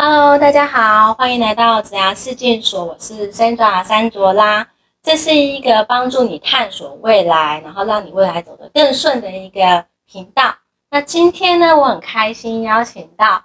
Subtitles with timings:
[0.00, 4.64] Hello，大家好，欢迎来到子牙视镜所，我是 Sandra 山卓拉。
[5.02, 10.54] 这是一个帮助你探索未来，然后让你未来走得更顺的一个频道。
[10.88, 13.42] 那今天呢，我很开心邀请到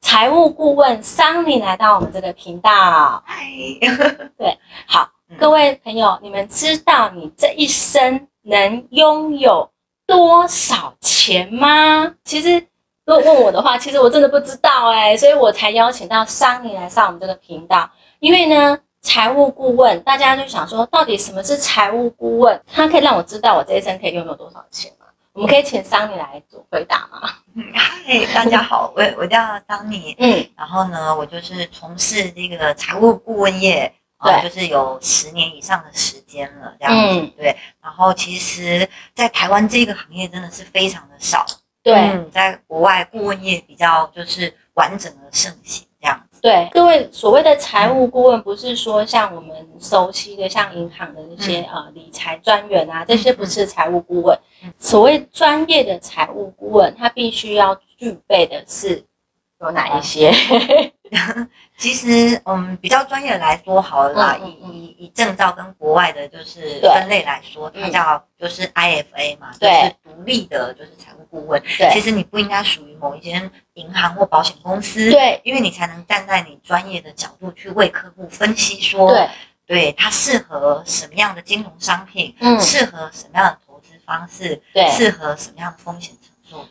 [0.00, 3.22] 财务顾问桑尼来到我们这个频道。
[3.24, 3.44] 嗨，
[4.36, 4.58] 对，
[4.88, 5.08] 好，
[5.38, 9.70] 各位朋友，你们知道你这一生能拥有
[10.08, 12.14] 多少钱吗？
[12.24, 12.66] 其实，
[13.06, 17.88] 如果问我的话，其实我真的不知道哎、所以我才邀请到桑尼来上我们这个频道。
[18.18, 22.58] 因为呢，财务顾问，大家就想说，到底什么是财务顾问？
[22.66, 25.06] 他可以让我知道我这一生可以拥有多少钱吗？
[25.34, 27.28] 我们可以请桑尼来做回答吗？
[27.74, 37.54] 嗨， 大家好，我我叫桑尼，嗯，然后呢，我就是从事这个财务顾问业，啊，对就是有十年以上的时间了，这样子，嗯对。
[37.82, 41.44] 然后其实，在台湾这个行业真的是非常的少，
[41.84, 41.94] 对。
[41.94, 54.36] 嗯在国外顾问业比较就是完整的盛行这样子，对，各位所谓的财务顾问，不是说像我们熟悉的像银行的那些、呃理财专员啊，这些不是财务顾问。
[54.64, 54.72] 嗯。
[54.78, 59.04] 所谓专业的财务顾问，他必须要具备的是
[59.64, 60.32] 有哪一些？
[61.76, 64.74] 其实，嗯，比较专业来说好了啦，嗯嗯嗯。
[64.74, 67.92] 以以以证照跟国外的就是分类来说，它嗯。
[67.92, 71.60] 叫就是 IFA 嘛，就对是独立的，就是财务顾问。
[71.78, 71.90] 对。
[71.92, 75.40] 其实你不应该属于某一间银行或保险公司，，对。
[75.44, 79.28] 因为你才能站在你专业的角度去为客户分析说，对，
[79.66, 84.88] 对它适合什么样的金融商品，嗯，适合什么样的投资方式，对。
[84.90, 86.14] 适合什么样的风险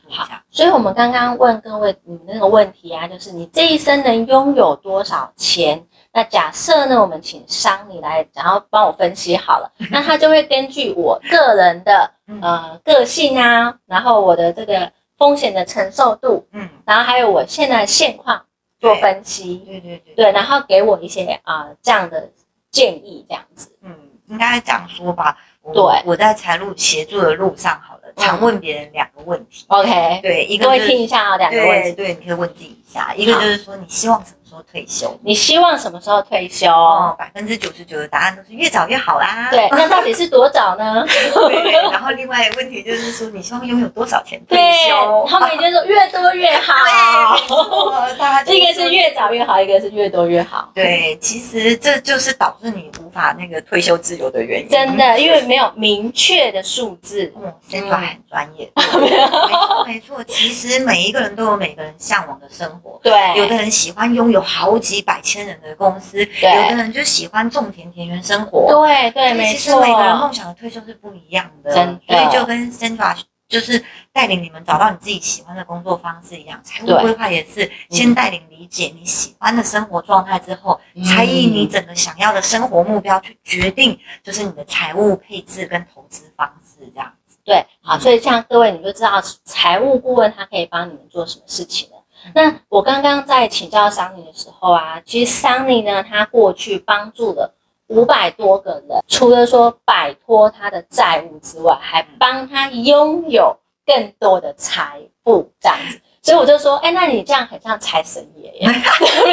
[0.09, 0.27] 好。
[0.49, 5.83] 所以我们刚刚问各位你那个问题啊，就是你这一生能拥有多少钱？
[6.11, 12.39] 那假设呢，我们请商你来，然后帮我分析好了， 那他就会根据我个人的嗯。
[12.41, 18.45] 呃个性啊，然后我的这个风险的承受度，嗯，然后还有我现在的现况
[18.79, 22.29] 做分析，对对对对，然后给我一些啊、这样的
[22.69, 23.95] 建议，这样子，嗯，
[24.27, 25.37] 应该这样说吧。
[25.61, 26.03] 我对。
[26.05, 28.13] 我在财路协助的路上，好了，嗯。
[28.17, 29.65] 常问别人两个问题。
[29.67, 33.13] OK，对，一个各位就是听一下啊、两个问题，对对，你可以问自己一下。
[33.15, 35.19] 一个就是说，你希望什么时候退休？
[35.23, 36.69] 你希望什么时候退休？
[36.69, 39.49] 哦，百分之九十九的答案都是越早越好啦。
[39.49, 41.03] 对，那到底是多早呢？
[41.07, 41.71] 对。
[41.91, 46.73] 然后另外一个问题就是说，你希望拥有多少钱退对休？，他们也就是说越多越好。
[47.35, 50.69] 对，没错，大家就 一个是越早越好，一个是越多越好。
[50.75, 54.69] 对，其实这就是导致你无法那个退休自由的原因。
[54.69, 57.33] 真的，因为没有明确的数字。
[57.35, 60.23] 嗯 e n 很专业，没错没错。
[60.25, 68.67] 其实每一个人都有每个人向往的生活，对，有的人喜欢拥有好几百千人的公司，有的人就喜欢种田田园生活。
[68.67, 69.73] 对对，没其实。
[69.79, 73.17] 每个人梦想的退休是不一样的，真的所以就跟 Sandra
[73.49, 87.37] 就是带领你们找到你自己喜欢的工作方式一样，财务规划也是先带领理解你喜欢的生活状态之后，嗯才以你整个想要的生活目标去决定，就是你的财务配置跟投资方式这样子。
[87.43, 91.92] 对，好，所以像各位你就知道财务顾问他可以帮你们做什么事情了。
[92.33, 97.53] 那我刚刚在请教桑尼的时候啊，其实桑尼呢，他过去帮助了
[97.87, 105.99] 五百多个人，除了说摆脱他的债务之外，还帮他拥有更多的财富，这样子。
[106.21, 108.69] 所以我就说，哎，那你这样很像财神爷耶。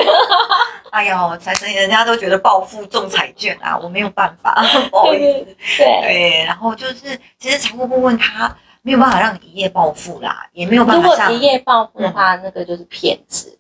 [0.90, 5.44] 哎呦，财神爷人家都觉得暴富中彩券啊，我没有办法， 不好意思。
[5.78, 8.52] 对对，然后就是其实财务顾问他
[8.82, 13.56] 没有办法让你一夜暴富啦，也没有办如果法像一夜暴富的话，那个就是骗子。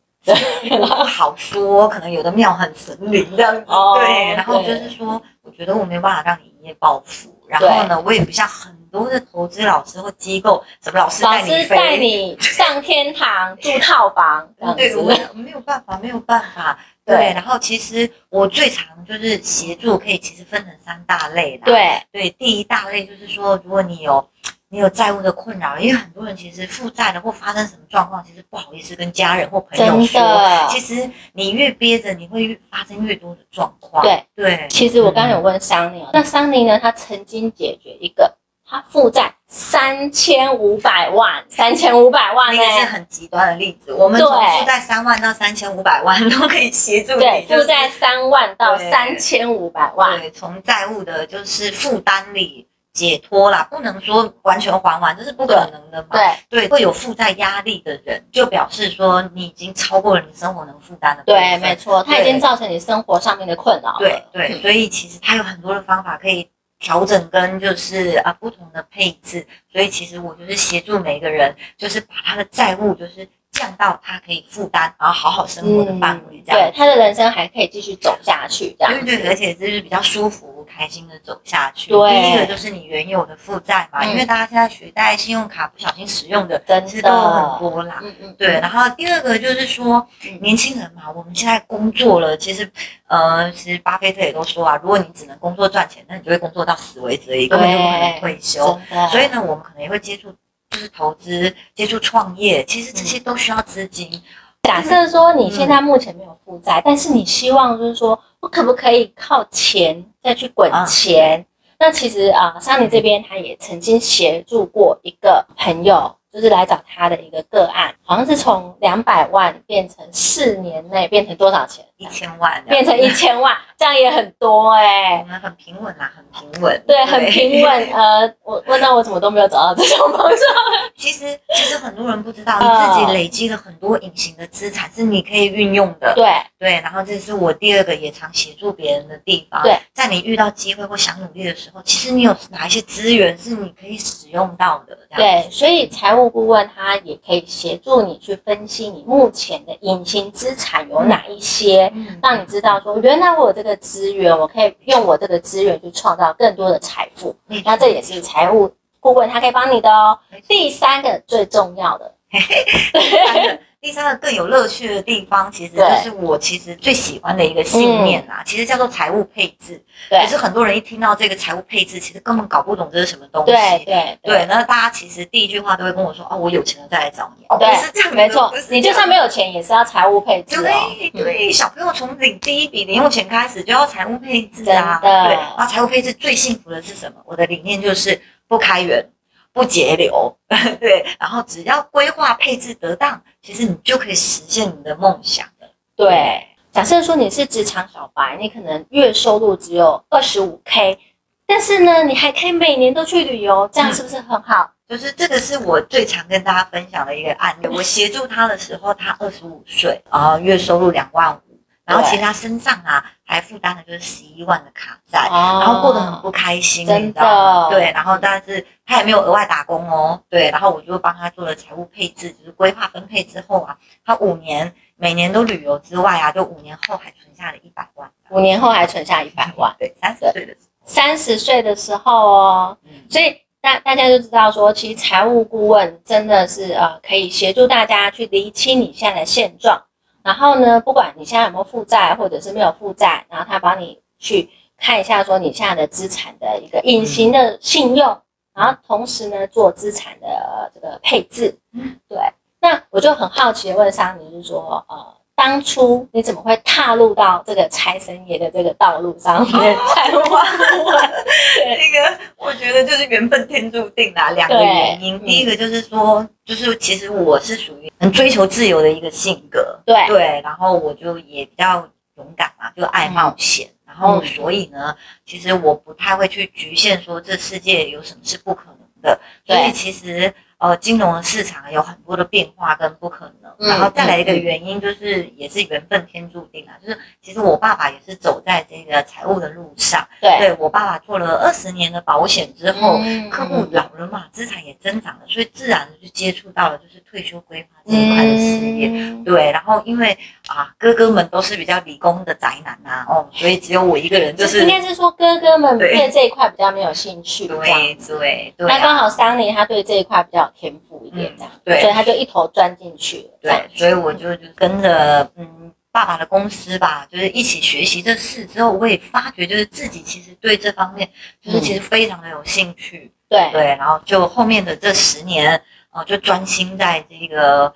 [0.68, 3.64] 不 好说，可能有的庙很神灵这样子。
[3.66, 7.34] 哦对，然后就是说，我觉得我没有办法让你一夜暴富。
[7.48, 11.96] 然后呢，我也不像很多的投资老师或机构，什么老师带你师带。
[11.96, 15.02] 你上天堂住套房， 对，我
[15.34, 16.78] 没有办法，没有办法。
[17.04, 21.62] 对对，然后其实我最常就是协助，可以其实分成三大类啦。
[21.64, 24.24] 对对，第一大类就是说，如果你有
[24.72, 30.68] 你有债务的困扰，因为很多人其实负债了或发生什么状况，其实不好意思跟家人或朋友说。
[30.68, 34.00] 其实你越憋着，你会越发生越多的状况。
[34.04, 38.32] 对对，其实我刚刚有问桑尼哦，那桑尼呢，他曾经解决一个
[38.64, 43.92] 他负债三千五百万，三千五百万呢那，个是很极端的例子。
[43.92, 56.08] 我们从负债三万到三千五百万都可以协助对你，，就是负债三万到对三千五百万，对，从债务的就是负担里解脱啦，不能说完全还完，这是不可能的嘛。
[56.10, 56.30] 对。
[56.48, 63.98] 对，会有负债压力的人，就表示说你已经超过了你生活能负担的对，没错，它已经造成你生活上面的困扰了。
[64.00, 66.48] 对对，嗯所以其实它有很多的方法可以
[66.80, 81.90] 调整跟就是啊不同的配置，所以其实我就是协助每个人，就是把他的债务就是降到他可以负担，然后好好生活的范围，这样、对他的人生还可以继续走下去，这样对对，而且就是比较舒服、开心的走下去。
[81.90, 88.00] 对第一个就是你原有的负债嘛，嗯因为大家现在取贷、信用卡不小心使用的，真其实都有的很多啦。
[88.02, 92.70] 嗯嗯，对，然后第二个就是说，嗯年轻人嘛，我们现在工作了，其实，
[93.08, 98.78] 呃，其实巴菲特也都说啊，如果你只能工作赚钱，那你就会工作到死为止根本就不可能退休。
[99.10, 100.32] 所以呢，我们可能也会接触，
[100.70, 104.22] 就是投资、接触创业，其实这些都需要资金。
[104.62, 111.44] 假设说你现在目前没有负债，但是你希望就是说我可不可以靠钱再去滚钱？
[111.78, 121.84] 那其实啊，桑尼这边他也曾经协助过一个朋友，就是来找他的一个个案，好像是从两百万变成四年内变成多少钱？
[122.00, 127.62] 一千万，变成一，千万，这样也很多哎、我们很平稳啦，很平稳，对，很平。
[127.62, 127.70] 稳。
[127.92, 130.38] 呃，我问到我怎么都没有找到这种方向。
[130.96, 136.14] 其实，其实很多人不知道，嗯你自己累积了很多隐形的资产是你可以运用的。
[136.14, 139.62] 对，对，然后这是我第二个也常协助别人的地方。
[139.62, 144.96] 对，在你遇到机会或想努力的时候，其实你有哪一些资源是你可以使用到的？
[145.14, 157.34] 对，所以财务顾问他也可以协助你去分析你目前的隐形资产有哪一些，嗯，让你知道说，原来我有这个资源，我可以用我这个资源去创造更多的财富。
[157.64, 160.18] 那这也是财务顾问他可以帮你的哦。
[160.46, 162.14] 第三个最重要的，
[163.80, 169.82] 第三个，更有乐趣的地方，其实就是我其实最喜欢的一个信念啊，其实叫做财务配置。
[170.10, 173.52] 对可是很多人一听到这个财务配置，其实根本搞不懂这是什么东西。
[173.52, 180.62] 对对对，那大家其实第一句话都会跟我说：“哦，我有钱了再来找你。”哦，不对是这样，没错你就算没有钱，也是要财务配置哦。
[180.62, 184.98] 对对，小朋友从领第一笔零用钱开始就要财务配置啊。
[185.00, 185.10] 对，
[185.56, 187.22] 那财务配置最幸福的是什么？
[187.24, 189.02] 我的理念就是不开源、
[189.52, 190.36] 不节流，
[190.80, 195.68] 对，然后只要规划配置得当，其实你就可以实现你的梦想了。
[195.96, 200.98] 对，假设说你是职场小白，你可能月收入只有二十五 K，
[201.46, 204.70] 但是呢，你还可以每年都去旅游，这样是不是很好？
[204.88, 207.68] 就是这个是我最常跟大家分享的一个案例。
[207.68, 211.49] 我协助他的时候，他二十五岁，然后，月收入两万五，
[211.84, 215.28] 然后其实他身上啊还负担的就是十一万的卡债。
[215.28, 215.60] 哦。
[215.60, 217.70] 然后过得很不开心，真的你知道吗？
[217.70, 230.70] 对，然后但是他也没有额外打工哦，对，然后我就帮他做了财务配置，就是规划分配之后啊，他五年每年都旅游之外啊，就五年后还存下了一百万，五年后还存下一百万，对，三十岁的时候。
[230.84, 239.80] 三十岁的时候哦，嗯，所以大大家就知道说，其实财务顾问真的是呃可以协助大家去厘清你现在的现状，
[240.22, 248.20] 然后呢，不管你现在有没有负债或者是没有负债，然后他帮你去看一下说你现在的资产的一个隐形的信用，
[248.54, 252.18] 然后同时呢做资产的呃这个配置嗯，对。
[252.60, 255.19] 那我就很好奇的问桑尼，就是说呃。
[255.40, 259.40] 当初你怎么会踏入到这个财神爷的这个道路上？
[259.50, 259.74] 面？
[259.94, 261.10] 财务顾问，
[261.56, 269.96] 这个我觉得就是缘分天注定啦，两个原因，嗯第一个就是说，就是其实我是属于很追求自由的一个性格，对。
[270.08, 273.66] 对，然后我就也比较勇敢嘛，就爱冒险。
[273.86, 279.18] 然后，嗯所以呢，其实我不太会去局限说这世界有什么是不可能的。
[279.46, 279.68] 所对。
[279.68, 283.50] 以其实呃，金融的市场有很多的变化跟不可能。
[283.58, 290.06] 嗯然后再来一个原因，就是也是缘分天注定啊，就是其实我爸爸也是走在这个财务的路上。
[290.20, 298.88] 对，对我爸爸做了二十年的保险之后，嗯客户老了嘛，资产也增长了，所以自然的就接触到了就是退休规划这一块的事业。
[298.88, 300.16] 嗯对，然后因为
[300.48, 307.56] 啊，哥哥们都是比较理工的宅男啊、哦，所以只有我一个人就是应该是说哥哥们对对这一块比较没有兴趣，对。
[307.58, 313.38] 对对、啊，那刚好桑尼他对这一块比较有天赋一点，这样，嗯对所以他就一头钻进去了。
[313.42, 321.06] 对，所以我就就跟着嗯爸爸的公司吧，就是一起学习这事之后，我也发觉就是自己其实对这方面
[321.42, 323.12] 就是其实非常的有兴趣。
[323.28, 327.74] 对对，然后就后面的这十年，呃，就专心在这个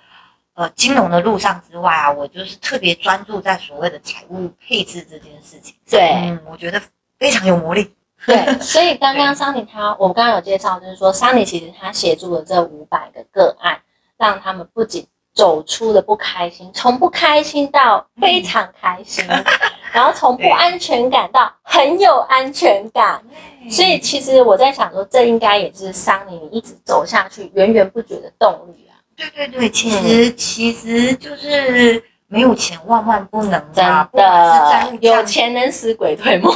[0.55, 5.99] 呃金融的路上之外啊，我就是特别专注在所谓的财务配置这件事情上。
[5.99, 6.81] 对嗯，我觉得
[7.19, 7.95] 非常有魔力。
[8.27, 13.83] 对， 所以刚刚桑尼他，我刚刚有介绍，就是说桑尼其实他协助了这五百个个案，
[14.17, 19.25] 让他们不仅走出了不开心，从不开心到非常开心，
[19.93, 23.23] 然后从不安全感到很有安全感。
[23.69, 28.95] 所以其实我在想说，这应该也是桑尼你一直走下去源源不绝的动力啊！
[29.17, 36.53] 对对对，其实、其实就是没有钱万万不能真的，有钱能使鬼推磨。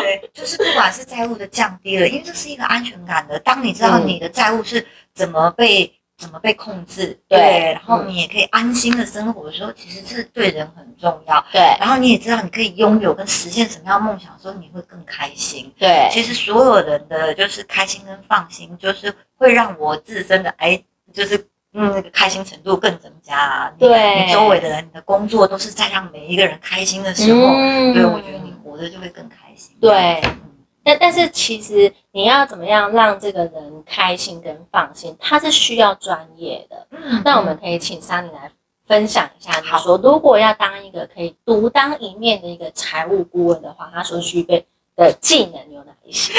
[0.00, 3.38] 对对，就是不管是债务的降低了，因为这是一个安全感的。
[3.38, 4.84] 当你知道嗯你的债务是
[5.14, 11.42] 怎么被怎么被控制，对然后嗯你也可以安心的生活的时候，其实这对人很重要。
[11.50, 15.72] 对然后你也知道你可以拥有跟实现什么样的梦想的时候，你会更开心。
[15.78, 21.38] 对其实所有人的就是开心跟放心，就是会让我自身的哎，就是
[21.72, 23.72] 嗯那个开心程度更增加啊。
[23.78, 29.74] 对，你周围的人，你的工作都是在让每一个人开心的时候，嗯对我觉得你活着就会更开心。
[29.80, 30.39] 对嗯
[30.90, 36.86] 但但是其实你要怎么样让这个人开心跟放心，他是需要专业的。
[36.90, 38.50] 嗯那我们可以请桑尼来
[38.86, 44.66] 分享一下，他说如果要当一个可以独当一面的一个财务顾问的话，他所具备
[44.96, 46.32] 的技能有哪一些？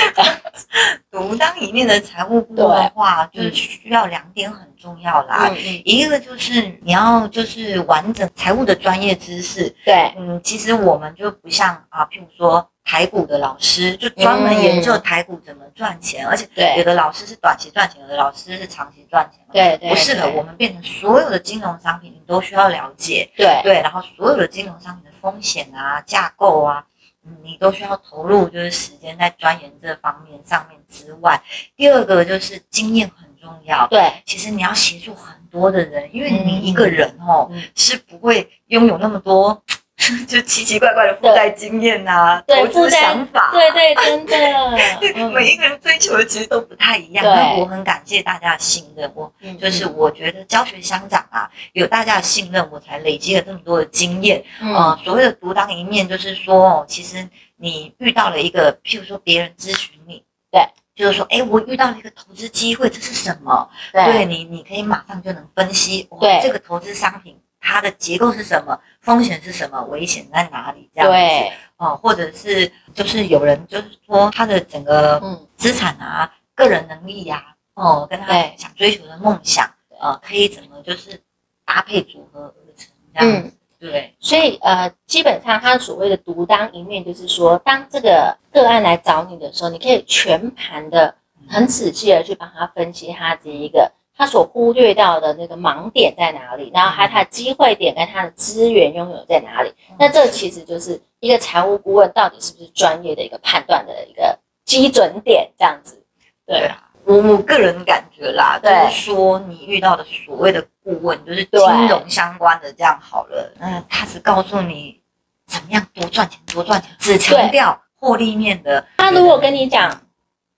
[1.10, 5.48] 独当一面的财务顾问的话，就是需要两点很重要啦。
[5.50, 16.48] 嗯嗯，一个就是你要就是完整财务的专业知识，对嗯，其实我们就不像啊，譬如说台股的老师，就专门研究台股怎么赚钱，而且
[16.78, 19.54] 有的老师是短期赚钱，有的老师是长期赚钱嘛。
[19.54, 23.30] 对对，不是的我们变成所有的金融商品，你都需要了解。
[23.38, 26.86] 对对，然后所有的金融商品的风险啊、架构啊，
[27.26, 31.42] 嗯，你都需要投入就是时间在钻研这方面上面之外，
[31.78, 33.88] 第二个就是经验很重要。
[33.88, 39.62] 对其实你要协助很多的人，因为你一个人哦、嗯是不会拥有那么多
[40.28, 43.52] 就奇奇怪怪的负债经验啊、投资想法、啊。
[43.52, 44.36] 对对，真的，
[45.16, 45.32] 嗯。
[45.34, 47.24] 每一个人追求的其实都不太一样。
[47.24, 47.34] 对。
[47.34, 49.58] 那我很感谢大家的信任，我嗯。
[49.58, 54.44] 就是我觉得教学相长啊，有大家的信任，我才累积了这么多的经验。
[54.60, 54.74] 嗯。
[54.74, 57.28] 呃，所谓的独当一面，就是说，哦，其实
[57.58, 63.70] 你遇到了一个，譬如说别人咨询你，对，就是说，哎，我遇到了一个投资机会，这是什么？
[63.94, 64.04] 对。
[64.06, 66.40] 对你，你可以马上就能分析，哇对。
[66.42, 71.14] 这个投资商品它的结构是什么，风险是什么，危险在哪里，这样子。
[71.14, 81.20] 对，哦，或者是就是有人就是说他的整个嗯资产啊、个人能力呀、哦，跟他想追求的梦想，呃，可以怎么就是
[81.66, 83.48] 搭配组合而成这样子。
[83.48, 83.52] 嗯。
[83.82, 91.16] 对，所以呃，基本上他所谓的独当一面，就是说，当这个个案来找你的时候，你可以全盘的、
[91.50, 99.74] 很仔细的去帮他分析他这一个他所忽略到的那个盲点在哪里，然后还有他的机会点跟他的资源拥有在哪里。
[99.98, 106.04] 那这其实就是一个财务顾问到底是不是专业的一个判断的一个基准点，这样子。
[106.46, 115.02] 对，啊，我我个人感觉啦，就是说你遇到的所谓的顾问，就是金融相关的这样好了，那，他只告诉你
[115.48, 118.86] 怎么样多赚钱，多赚钱，只强调获利面的。
[118.98, 120.02] 他如果跟你讲，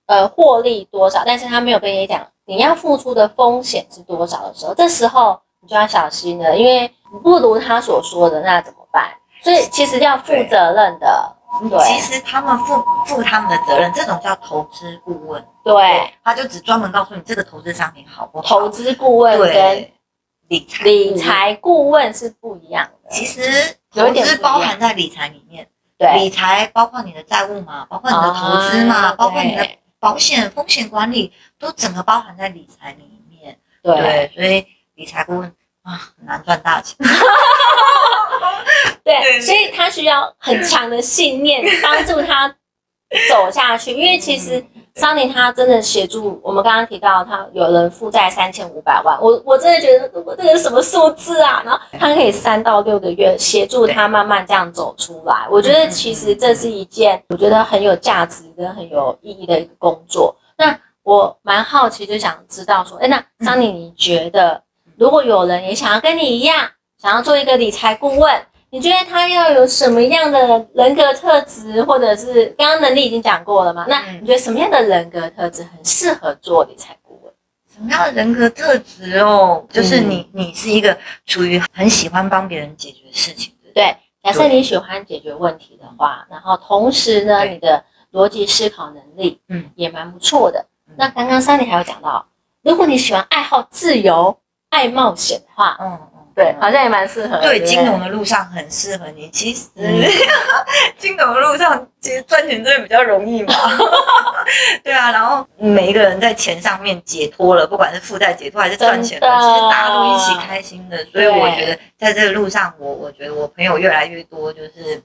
[0.08, 6.92] 呃，获利多少，但是他没有跟你讲你要付出的风险是多少的时候，这时候你就要小心了，因为
[7.24, 9.12] 不如他所说的，那怎么办？
[9.42, 11.36] 所以其实要负责任的，
[11.70, 15.46] 对其实他们负负他们的责任，这种叫投资顾问。
[15.64, 18.62] 对，他就只专门告诉你这个投资商品好不好。
[18.62, 19.94] 投资顾问跟对
[20.48, 23.10] 理财理，财顾问是不一样的。
[23.10, 23.42] 其实
[23.94, 25.68] 投资包含在理财里面。
[25.98, 33.58] 对，理财包括你的债务嘛，包括你的投资嘛，啊包括你的对保险风险管理，都整个包含在理财里面。
[33.82, 35.50] 对对，所以理财顾问
[35.82, 36.98] 啊很难赚大钱。
[39.02, 42.54] 对，对所以他需要很强的信念 帮助他
[43.29, 44.63] 走下去，因为其实
[44.96, 51.62] 桑尼他真的协助我们刚刚提到他有人负债三千五百万，我我真的觉得我这个什么数字啊？
[51.65, 60.36] 然后他可以三到六个月协助他慢慢这样走出来，我觉得其实这是一件我觉得很有价值跟很有意义的一个工作。
[60.58, 64.62] 那我蛮好奇，就想知道说，哎，那桑尼你觉得
[64.98, 66.70] 如果有人也想要跟你一样，
[67.01, 68.41] 想要做一个理财顾问？
[68.74, 73.86] 你觉得他要有什么样的人格特质，或者是刚刚能力已经讲过了嘛？
[73.88, 77.32] 那嗯你觉得什么样的人格特质很适合做理财顾问？
[77.72, 79.63] 什么样的人格特质哦？
[79.70, 83.74] 就是嗯你，你是一个处于很喜欢帮别人解决事情的人。
[83.75, 90.96] 对，假设你喜欢解决问题的话，然后同时呢，你的逻辑思考能力，嗯嗯，也蛮不错的嗯。
[90.98, 92.25] 那刚刚三里还有讲到，
[92.63, 94.36] 如果你喜欢爱好自由、
[94.70, 97.42] 爱冒险的话，嗯嗯，对，好像也蛮适合的。
[97.42, 99.30] 对，金融的路上很适合你。
[99.30, 100.02] 其实，嗯
[100.98, 103.54] 金融的路上其实赚钱真的比较容易嘛。
[104.84, 110.98] 对啊，然后每一个人在钱上面解脱了，不管是负债解脱还是赚钱了，其实大家都一起开心的。
[111.06, 115.02] 所以我觉得在这个路上，我我觉得我朋友越来越多，就是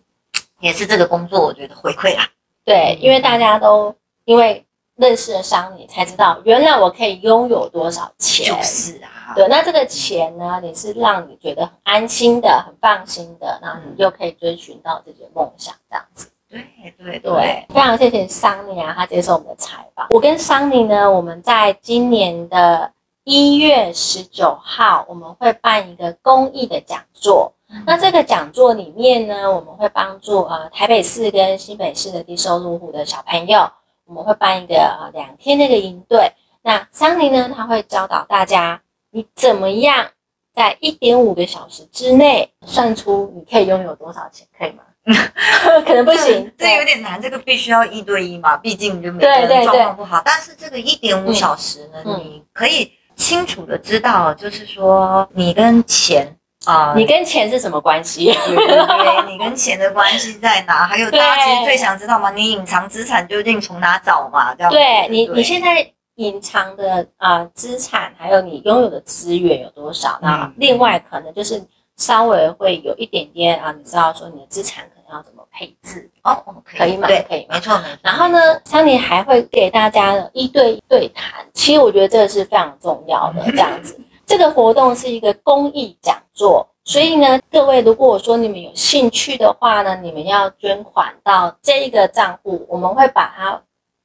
[0.61, 2.27] 也是这个工作，我觉得回馈啦。
[2.65, 3.95] 对，因为大家都
[4.25, 4.65] 因为
[4.99, 8.47] 认识了商你，才知道原来我可以拥有多少钱。
[8.47, 16.29] 就是啊，对，那这个钱呢，你是让你觉得很安心的、很放心的，然后你又可以追寻到自己的梦想，这样子。
[16.51, 16.65] 对
[16.97, 20.07] 对对，非常谢谢桑尼啊，他接受我们的采访。
[20.11, 22.91] 我跟桑尼呢，我们在今年的
[23.25, 27.53] 一月十九号我们会办一个公益的讲座。
[27.87, 33.71] 那这个讲座里面呢，我们会帮助呃台北市跟新北市的低收入户的小朋友，
[34.09, 36.33] 我们会办一个呃两天那个营队。
[36.63, 40.09] 那桑尼呢，他会教导大家你怎么样
[40.55, 44.83] 在一点五个小时之内算出你可以拥有多少钱，可以吗？
[45.87, 50.23] 可能不行，这有点难，这个必须要一对一嘛，毕竟就每个人状况不好。
[50.25, 56.35] 但是这个一点五小时呢，你可以清楚的知道，就是说你跟钱。
[56.67, 58.27] 啊，你跟钱是什么关系？
[58.33, 60.87] 对，你跟钱的关系在哪？
[60.87, 62.31] 还有大家其实最想知道吗？
[62.31, 64.55] 你隐藏资产究竟从哪找嘛？
[64.55, 70.19] 这样对你，你现在隐藏的啊资产，还有你拥有的资源有多少？
[70.21, 71.65] 那另外可能就是
[71.97, 76.45] 稍微会有一点点啊，你知道说你的资产可能要怎么配置哦？
[76.65, 77.07] 可以吗？
[77.07, 77.99] 对，可以，没错没错。
[78.03, 83.99] 然后呢，桑尼还会给大家一对一对谈，其实我觉得这个是非常重要的，这样子。
[84.29, 93.59] 这个活动是一个公益讲座，所以呢，各位如果我说你们有兴趣的话呢，你们要捐款到这一个账户，我们会把它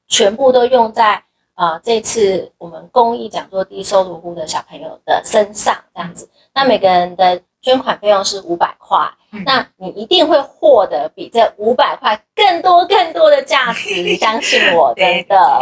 [0.08, 1.22] 全部都用在
[1.56, 6.30] 呃这次我们公益讲座低收入户的小朋友的身上，这样子。
[6.54, 8.98] 那每个人的捐款费用是五百块，
[9.46, 15.60] 那你一定会获得比这五百块更多更多的价值，相信我， 真的。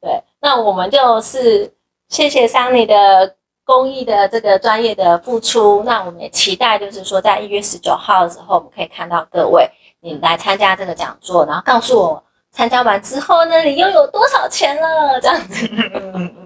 [0.00, 1.74] 对，那我们就是
[2.08, 3.34] 谢谢桑尼的。
[3.64, 9.66] 公益的这个专业的付出，那我们也期待，就是说在一月十九号的时候，我们可以看到各位
[10.00, 15.18] 你来参加这个讲座，然后告诉我参加完之后呢，你又有多少钱了？
[15.20, 15.66] 这样子，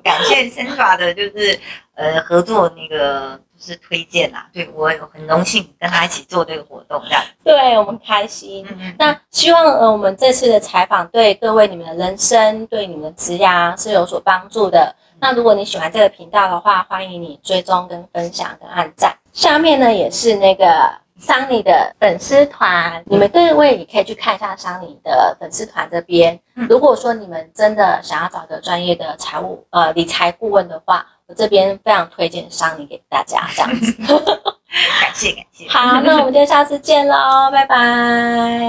[0.03, 1.59] 感谢 c e n t r a 的，就是
[1.97, 8.65] 呃合作那个就是推荐啦，对我有很荣幸跟他一起做这个活动，这样对我们开心。
[8.97, 14.95] 那希望呃我们这次的采访对各位你们的人生，对你们的职涯是有所帮助的。
[15.21, 19.15] 那如果你喜欢这个频道的话，欢迎你追踪、跟分享、跟按赞。
[19.33, 26.39] 下面呢也是那个桑尼的粉丝团，你们各位也可以去看一下桑尼的粉丝团这边。
[26.69, 33.93] 如果说你们真的想要找个专业的财务呃理财顾问的话，我这边非常推荐桑尼给大家这样子。
[35.01, 35.69] 感谢感谢。
[35.69, 38.69] 好，那我们就下次见喽，拜拜。